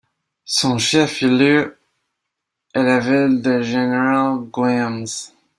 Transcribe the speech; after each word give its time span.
Son 0.47 0.79
chef-lieu 0.79 1.77
est 2.73 2.81
la 2.81 2.97
ville 2.97 3.39
de 3.43 3.61
General 3.61 4.39
Güemes. 4.51 5.05